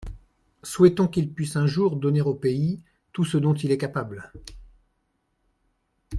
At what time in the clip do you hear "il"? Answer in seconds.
3.53-3.69